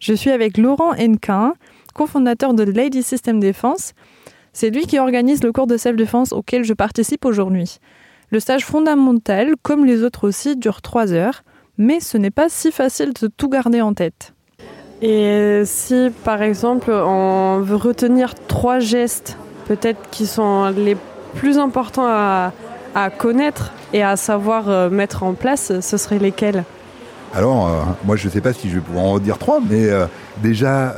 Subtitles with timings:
[0.00, 1.52] Je suis avec Laurent Henquin,
[1.94, 3.92] cofondateur de Lady System Défense.
[4.54, 7.76] C'est lui qui organise le cours de self-défense auquel je participe aujourd'hui.
[8.30, 11.42] Le stage fondamental, comme les autres aussi, dure trois heures,
[11.76, 14.32] mais ce n'est pas si facile de tout garder en tête.
[15.02, 19.36] Et si par exemple on veut retenir trois gestes,
[19.66, 20.96] peut-être qui sont les
[21.34, 22.52] plus importants à,
[23.18, 26.64] connaître et à savoir euh, mettre en place, ce seraient lesquels?
[27.34, 29.88] Alors, euh, moi je ne sais pas si je vais pouvoir en dire trois, mais
[29.88, 30.06] euh,
[30.42, 30.94] déjà,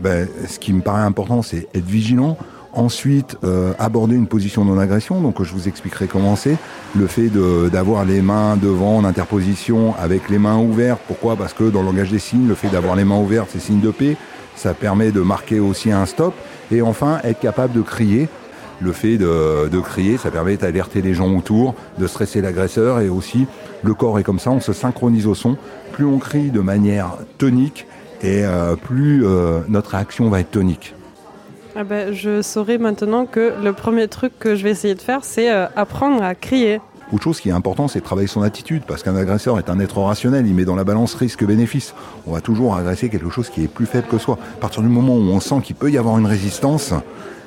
[0.00, 2.36] ben, ce qui me paraît important, c'est être vigilant.
[2.76, 5.20] Ensuite, euh, aborder une position non-agression.
[5.20, 6.56] Donc, je vous expliquerai comment c'est.
[6.96, 7.30] Le fait
[7.70, 11.00] d'avoir les mains devant en interposition avec les mains ouvertes.
[11.06, 11.36] Pourquoi?
[11.36, 13.80] Parce que dans le langage des signes, le fait d'avoir les mains ouvertes, c'est signe
[13.80, 14.16] de paix.
[14.56, 16.34] Ça permet de marquer aussi un stop.
[16.72, 18.28] Et enfin, être capable de crier.
[18.80, 23.00] Le fait de, de crier, ça permet d'alerter les gens autour, de stresser l'agresseur.
[23.00, 23.46] Et aussi,
[23.82, 25.56] le corps est comme ça, on se synchronise au son.
[25.92, 27.86] Plus on crie de manière tonique,
[28.22, 30.94] et euh, plus euh, notre réaction va être tonique.
[31.76, 35.20] Ah ben, je saurai maintenant que le premier truc que je vais essayer de faire,
[35.22, 36.80] c'est euh, apprendre à crier.
[37.12, 39.78] Autre chose qui est important, c'est de travailler son attitude, parce qu'un agresseur est un
[39.78, 41.94] être rationnel, il met dans la balance risque-bénéfice.
[42.26, 44.38] On va toujours agresser quelque chose qui est plus faible que soi.
[44.56, 46.94] À partir du moment où on sent qu'il peut y avoir une résistance,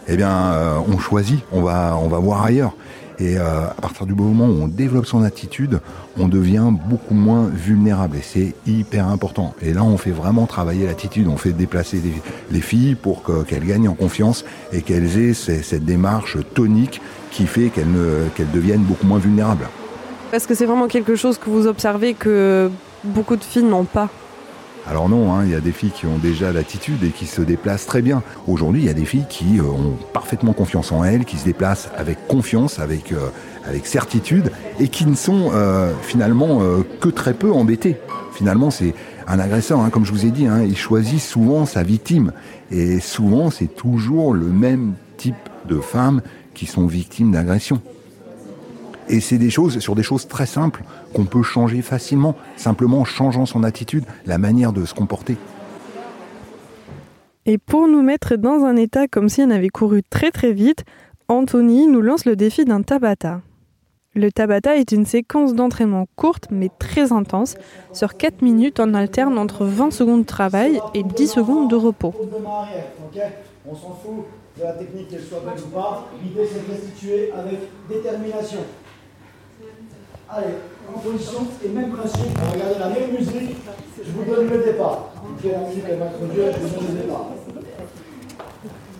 [0.07, 0.53] eh bien,
[0.87, 2.73] on choisit, on va, on va voir ailleurs.
[3.19, 5.79] Et euh, à partir du moment où on développe son attitude,
[6.19, 8.17] on devient beaucoup moins vulnérable.
[8.17, 9.55] Et c'est hyper important.
[9.61, 11.27] Et là, on fait vraiment travailler l'attitude.
[11.27, 11.99] On fait déplacer
[12.51, 17.69] les, filles pour qu'elles gagnent en confiance et qu'elles aient cette démarche tonique qui fait
[17.69, 19.67] qu'elles deviennent beaucoup moins vulnérables.
[20.33, 22.69] Est-ce que c'est vraiment quelque chose que vous observez que
[23.03, 24.09] beaucoup de filles n'ont pas
[24.89, 27.41] alors non, hein, il y a des filles qui ont déjà l'attitude et qui se
[27.41, 28.23] déplacent très bien.
[28.47, 31.43] Aujourd'hui, il y a des filles qui euh, ont parfaitement confiance en elles, qui se
[31.43, 33.29] déplacent avec confiance, avec, euh,
[33.65, 36.61] avec certitude, et qui ne sont euh, finalement
[37.01, 37.97] que très peu embêtées.
[38.31, 38.93] Finalement, c'est
[39.27, 42.31] un agresseur, hein, comme je vous ai dit, hein, il choisit souvent sa victime.
[42.71, 45.35] Et souvent, c'est toujours le même type
[45.67, 46.21] de femmes
[46.53, 47.81] qui sont victimes d'agression.
[49.09, 53.05] Et c'est des choses, sur des choses très simples, qu'on peut changer facilement, simplement en
[53.05, 55.37] changeant son attitude, la manière de se comporter.
[57.45, 60.83] Et pour nous mettre dans un état comme si on avait couru très très vite,
[61.29, 63.41] Anthony nous lance le défi d'un Tabata.
[64.15, 67.55] Le Tabata est une séquence d'entraînement courte mais très intense.
[67.93, 72.13] Sur 4 minutes, on alterne entre 20 secondes de travail et 10 secondes de repos.
[73.65, 74.25] On s'en fout
[74.57, 76.07] de la technique qu'elle soit belle ou pas.
[76.23, 78.59] L'idée c'est de restituer avec détermination.
[80.29, 80.55] Allez,
[80.93, 83.57] en position et même principe, regardez la même musique,
[84.03, 85.13] je vous donne le départ.
[85.23, 87.27] Ok, la musique elle va introduire, je vous donne le départ.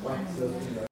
[0.06, 0.87] Ouais,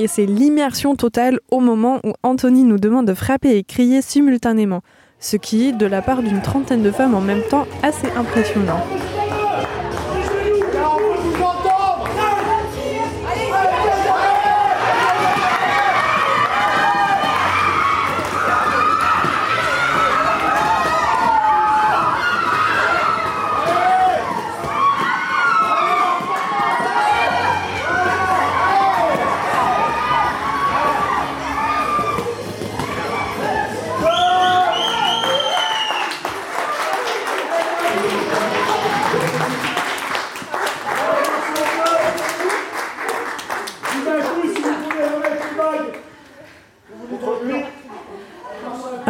[0.00, 4.80] et c'est l'immersion totale au moment où Anthony nous demande de frapper et crier simultanément,
[5.18, 8.80] ce qui est, de la part d'une trentaine de femmes en même temps, assez impressionnant.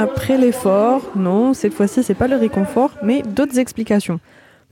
[0.01, 4.19] Après l'effort, non, cette fois-ci c'est pas le réconfort, mais d'autres explications.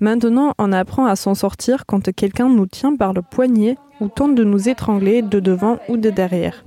[0.00, 4.34] Maintenant, on apprend à s'en sortir quand quelqu'un nous tient par le poignet ou tente
[4.34, 6.64] de nous étrangler de devant ou de derrière.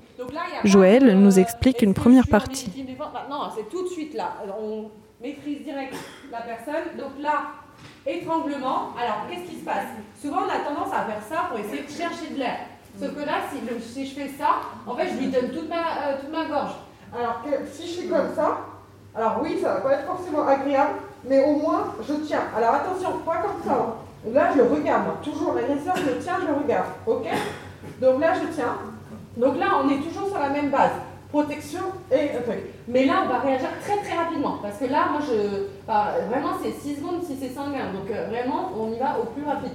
[0.63, 2.71] Joël nous explique une première partie.
[3.55, 4.35] C'est tout de suite là.
[4.61, 4.91] On
[5.23, 5.95] maîtrise direct
[6.31, 6.99] la personne.
[6.99, 7.53] Donc là,
[8.05, 8.93] étranglement.
[8.95, 9.87] Alors, qu'est-ce qui se passe?
[10.21, 12.59] Souvent, on a tendance à faire ça pour essayer de chercher de l'air.
[12.99, 13.41] Sauf que là,
[13.81, 16.75] si je, fais ça, en fait, je lui donne toute ma, euh, toute ma gorge.
[17.15, 18.57] Alors que si je suis comme ça,
[19.15, 20.93] alors oui, ça va pas être forcément agréable,
[21.27, 22.43] mais au moins je tiens.
[22.55, 23.73] Alors attention, pas comme ça.
[23.73, 23.93] hein.
[24.31, 25.21] Là, je regarde.
[25.23, 26.85] Toujours l'agresseur, je tiens, je regarde.
[27.07, 27.25] Ok?
[27.99, 28.75] Donc là, je tiens.
[29.35, 30.91] Donc là, on est toujours sur la même base.
[31.31, 31.79] Protection
[32.11, 32.59] et truc.
[32.87, 34.57] Mais là, on va réagir très très rapidement.
[34.61, 35.67] Parce que là, moi, je.
[35.87, 37.91] bah, vraiment, c'est 6 secondes si c'est sanguin.
[37.93, 39.71] Donc euh, vraiment, on y va au plus rapide.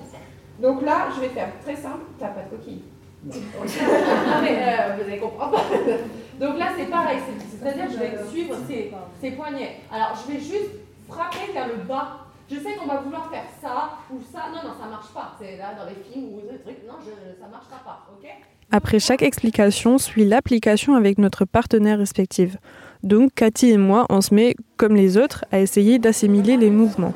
[0.60, 2.04] Donc là, je vais faire très simple.
[2.18, 2.82] T'as pas de coquille.
[3.26, 5.60] Non, mais euh, vous allez comprendre.
[6.40, 7.18] Donc là, c'est pareil.
[7.26, 9.76] c'est- C'est-à-dire que je vais suivre ses, ses poignets.
[9.92, 10.70] Alors, je vais juste
[11.08, 12.18] frapper vers le bas.
[12.48, 14.44] Je sais qu'on va vouloir faire ça ou ça.
[14.54, 15.32] Non, non, ça marche pas.
[15.40, 16.86] C'est là dans les films ou des trucs.
[16.86, 18.06] Non, je, ça marchera pas.
[18.12, 18.28] Ok?
[18.70, 22.58] Après chaque explication suit l'application avec notre partenaire respective.
[23.02, 27.14] Donc Cathy et moi, on se met, comme les autres, à essayer d'assimiler les mouvements.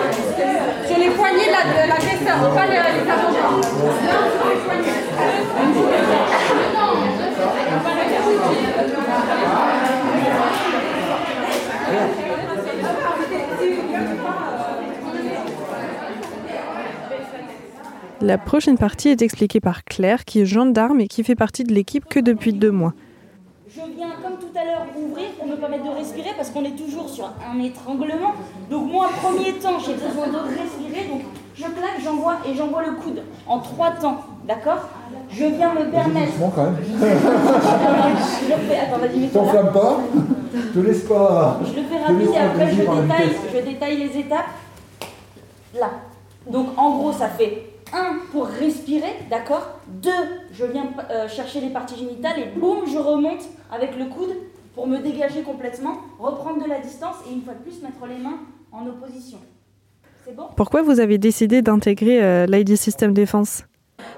[0.86, 4.64] sur les poignets de la- de l'agresseur, pas les, les avant-bras.
[18.24, 21.74] La prochaine partie est expliquée par Claire, qui est gendarme et qui fait partie de
[21.74, 22.94] l'équipe que depuis deux mois.
[23.68, 26.74] Je viens, comme tout à l'heure, ouvrir pour me permettre de respirer parce qu'on est
[26.74, 28.32] toujours sur un étranglement.
[28.70, 31.06] Donc moi, premier temps, j'ai besoin de respirer.
[31.06, 31.20] Donc
[31.54, 34.20] je claque, j'envoie et j'envoie le coude en trois temps.
[34.48, 34.88] D'accord?
[35.28, 36.32] Je viens me permettre.
[36.54, 36.76] quand même.
[36.96, 38.78] Je le fais.
[38.78, 39.28] Attends, vas-y.
[39.28, 40.00] T'enflamme pas.
[40.72, 41.60] Te laisse pas.
[41.62, 44.46] Je le fais rapide et après je détaille, je détaille les étapes.
[45.78, 45.90] Là.
[46.50, 49.80] Donc en gros, ça fait 1 pour respirer, d'accord?
[49.88, 50.10] 2,
[50.52, 54.34] je viens euh, chercher les parties génitales et boum, je remonte avec le coude
[54.74, 58.22] pour me dégager complètement, reprendre de la distance et une fois de plus mettre les
[58.22, 58.40] mains
[58.72, 59.38] en opposition.
[60.24, 60.44] C'est bon?
[60.56, 63.64] Pourquoi vous avez décidé d'intégrer euh, l'ID System Défense?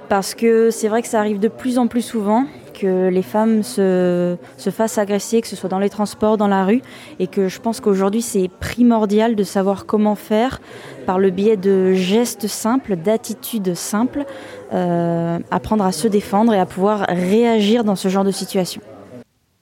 [0.08, 2.44] Parce que c'est vrai que ça arrive de plus en plus souvent
[2.78, 6.64] que les femmes se, se fassent agresser, que ce soit dans les transports, dans la
[6.64, 6.82] rue,
[7.18, 10.60] et que je pense qu'aujourd'hui c'est primordial de savoir comment faire
[11.06, 14.24] par le biais de gestes simples, d'attitudes simples,
[14.72, 18.82] euh, apprendre à se défendre et à pouvoir réagir dans ce genre de situation.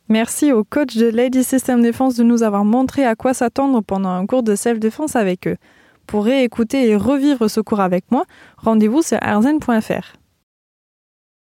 [0.08, 4.10] Merci au coach de Lady System Défense de nous avoir montré à quoi s'attendre pendant
[4.10, 5.56] un cours de self-défense avec eux.
[6.06, 8.24] Pour réécouter et revivre ce cours avec moi,
[8.58, 10.23] rendez-vous sur arzen.fr.